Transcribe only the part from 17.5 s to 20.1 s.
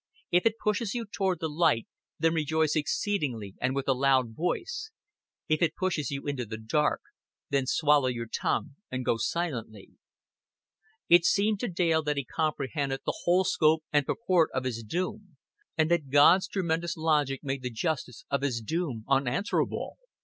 the justice of his doom unanswerable.